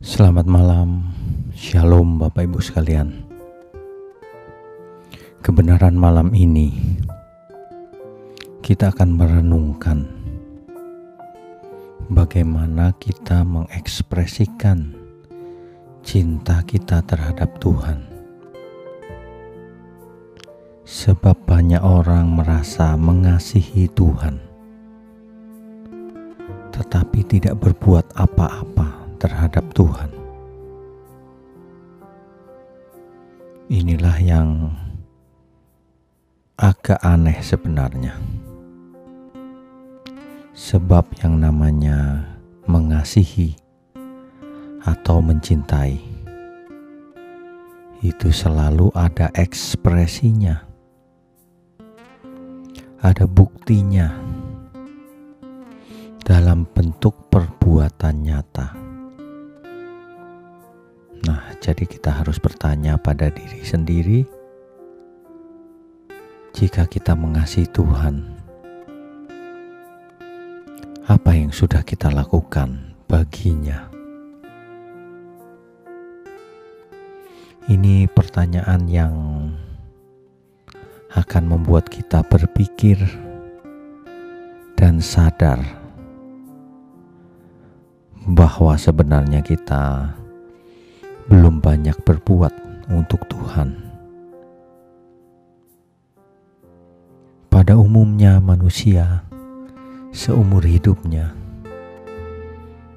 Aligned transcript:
Selamat 0.00 0.48
malam, 0.48 1.12
Shalom 1.52 2.16
Bapak 2.16 2.48
Ibu 2.48 2.56
sekalian. 2.64 3.20
Kebenaran 5.44 5.92
malam 5.92 6.32
ini 6.32 6.72
kita 8.64 8.96
akan 8.96 9.12
merenungkan 9.12 10.08
bagaimana 12.08 12.96
kita 12.96 13.44
mengekspresikan 13.44 14.96
cinta 16.00 16.64
kita 16.64 17.04
terhadap 17.04 17.60
Tuhan. 17.60 18.00
Sebab 20.88 21.44
banyak 21.44 21.84
orang 21.84 22.40
merasa 22.40 22.96
mengasihi 22.96 23.84
Tuhan, 23.92 24.40
tetapi 26.72 27.20
tidak 27.28 27.60
berbuat 27.60 28.16
apa-apa 28.16 28.99
terhadap 29.20 29.68
Tuhan. 29.76 30.08
Inilah 33.70 34.18
yang 34.18 34.72
agak 36.56 36.98
aneh 37.04 37.38
sebenarnya. 37.44 38.16
Sebab 40.56 41.22
yang 41.22 41.38
namanya 41.38 42.26
mengasihi 42.66 43.54
atau 44.80 45.20
mencintai 45.20 46.00
itu 48.00 48.28
selalu 48.32 48.88
ada 48.96 49.28
ekspresinya. 49.36 50.64
Ada 53.00 53.24
buktinya 53.24 54.12
dalam 56.20 56.68
bentuk 56.68 57.28
perbuatan 57.32 58.14
nyata. 58.20 58.79
Nah, 61.20 61.52
jadi 61.60 61.84
kita 61.84 62.16
harus 62.16 62.40
bertanya 62.40 62.96
pada 62.96 63.28
diri 63.28 63.60
sendiri, 63.60 64.24
jika 66.56 66.88
kita 66.88 67.12
mengasihi 67.12 67.68
Tuhan, 67.68 68.24
apa 71.04 71.30
yang 71.36 71.52
sudah 71.52 71.84
kita 71.84 72.08
lakukan 72.08 72.96
baginya? 73.04 73.92
Ini 77.68 78.08
pertanyaan 78.10 78.88
yang 78.88 79.14
akan 81.12 81.44
membuat 81.44 81.92
kita 81.92 82.24
berpikir 82.24 82.96
dan 84.72 85.04
sadar 85.04 85.60
bahwa 88.24 88.78
sebenarnya 88.80 89.44
kita 89.44 90.16
belum 91.30 91.62
banyak 91.62 91.94
berbuat 92.02 92.50
untuk 92.90 93.22
Tuhan. 93.30 93.78
Pada 97.46 97.78
umumnya, 97.78 98.42
manusia 98.42 99.22
seumur 100.10 100.66
hidupnya 100.66 101.30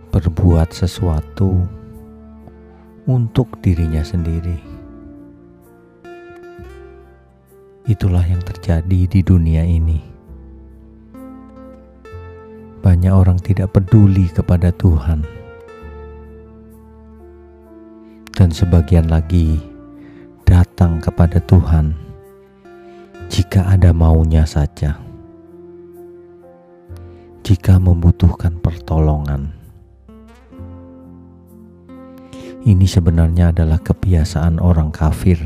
berbuat 0.10 0.74
sesuatu 0.74 1.62
untuk 3.06 3.54
dirinya 3.62 4.02
sendiri. 4.02 4.58
Itulah 7.86 8.26
yang 8.26 8.42
terjadi 8.42 9.06
di 9.06 9.22
dunia 9.22 9.62
ini. 9.62 10.02
Banyak 12.82 13.14
orang 13.14 13.38
tidak 13.38 13.78
peduli 13.78 14.26
kepada 14.34 14.74
Tuhan 14.74 15.43
dan 18.44 18.52
sebagian 18.52 19.08
lagi 19.08 19.56
datang 20.44 21.00
kepada 21.00 21.40
Tuhan 21.48 21.96
jika 23.32 23.72
ada 23.72 23.96
maunya 23.96 24.44
saja. 24.44 25.00
Jika 27.40 27.80
membutuhkan 27.80 28.60
pertolongan, 28.60 29.48
ini 32.68 32.84
sebenarnya 32.84 33.56
adalah 33.56 33.80
kebiasaan 33.80 34.60
orang 34.60 34.92
kafir 34.92 35.40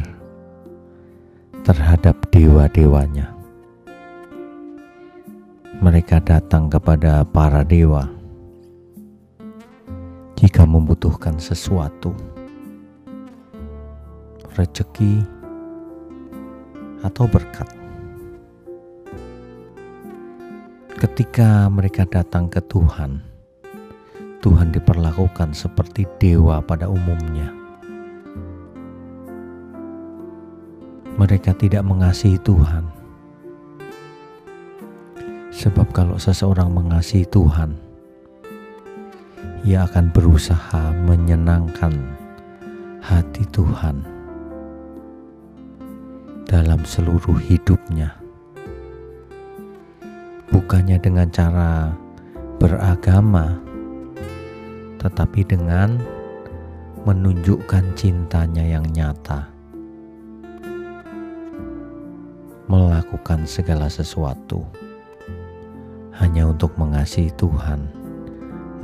terhadap 1.62 2.18
dewa-dewanya. 2.34 3.30
Mereka 5.86 6.25
datang 6.25 6.66
kepada 6.66 7.22
para 7.30 7.62
dewa 7.62 8.09
jika 10.34 10.66
membutuhkan 10.66 11.38
sesuatu 11.38 12.37
rezeki, 14.57 15.22
atau 17.06 17.29
berkat. 17.29 17.69
Ketika 20.97 21.69
mereka 21.69 22.09
datang 22.09 22.50
ke 22.50 22.57
Tuhan, 22.66 23.22
Tuhan 24.41 24.73
diperlakukan 24.73 25.53
seperti 25.53 26.09
dewa 26.18 26.57
pada 26.57 26.90
umumnya. 26.90 27.53
Mereka 31.18 31.53
tidak 31.57 31.85
mengasihi 31.85 32.38
Tuhan, 32.41 32.85
sebab 35.53 35.89
kalau 35.94 36.18
seseorang 36.18 36.69
mengasihi 36.74 37.25
Tuhan, 37.29 37.78
ia 39.66 39.85
akan 39.85 40.13
berusaha 40.13 40.94
menyenangkan 41.06 41.94
hati 43.01 43.45
Tuhan 43.50 44.17
dalam 46.47 46.80
seluruh 46.88 47.35
hidupnya. 47.44 48.16
Bukannya 50.47 50.96
dengan 50.96 51.28
cara 51.28 51.91
beragama, 52.56 53.59
tetapi 55.03 55.44
dengan 55.44 56.00
menunjukkan 57.03 57.91
cintanya 58.00 58.63
yang 58.63 58.88
nyata, 58.96 59.52
melakukan 62.72 63.44
segala 63.44 63.91
sesuatu 63.91 64.63
hanya 66.16 66.47
untuk 66.47 66.72
mengasihi 66.80 67.30
Tuhan, 67.36 67.91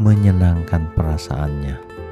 menyenangkan 0.03 0.91
perasaannya. 0.99 2.02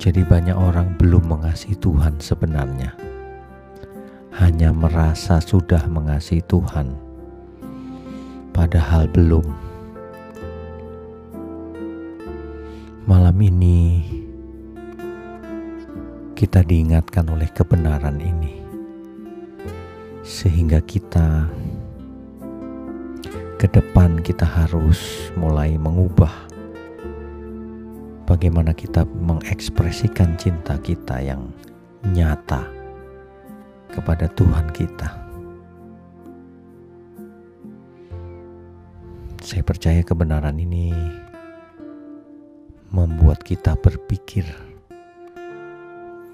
Jadi 0.00 0.24
banyak 0.24 0.56
orang 0.56 0.96
belum 0.96 1.28
mengasihi 1.28 1.76
Tuhan 1.76 2.16
sebenarnya. 2.24 2.96
Hanya 4.32 4.72
merasa 4.72 5.36
sudah 5.44 5.84
mengasihi 5.92 6.40
Tuhan. 6.48 6.96
Padahal 8.56 9.12
belum. 9.12 9.44
Malam 13.04 13.36
ini 13.44 14.00
kita 16.32 16.64
diingatkan 16.64 17.28
oleh 17.28 17.52
kebenaran 17.52 18.24
ini. 18.24 18.56
Sehingga 20.24 20.80
kita 20.80 21.44
ke 23.60 23.68
depan 23.68 24.24
kita 24.24 24.48
harus 24.48 25.28
mulai 25.36 25.76
mengubah 25.76 26.49
bagaimana 28.30 28.70
kita 28.70 29.02
mengekspresikan 29.10 30.38
cinta 30.38 30.78
kita 30.78 31.18
yang 31.18 31.50
nyata 32.14 32.62
kepada 33.90 34.30
Tuhan 34.30 34.70
kita. 34.70 35.10
Saya 39.42 39.66
percaya 39.66 40.06
kebenaran 40.06 40.54
ini 40.62 40.94
membuat 42.94 43.42
kita 43.42 43.74
berpikir 43.74 44.46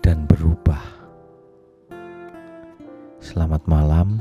dan 0.04 0.28
berubah. 0.28 0.84
Selamat 3.24 3.64
malam, 3.64 4.20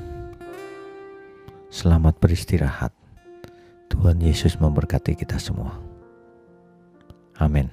selamat 1.67 2.23
beristirahat. 2.23 2.95
Tuhan 3.91 4.23
Yesus 4.23 4.55
memberkati 4.63 5.19
kita 5.19 5.35
semua. 5.35 5.84
Amin. 7.39 7.69